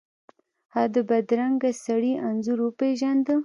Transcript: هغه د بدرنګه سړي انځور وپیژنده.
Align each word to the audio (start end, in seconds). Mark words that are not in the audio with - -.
هغه 0.73 0.87
د 0.93 0.95
بدرنګه 1.09 1.69
سړي 1.85 2.13
انځور 2.27 2.59
وپیژنده. 2.63 3.35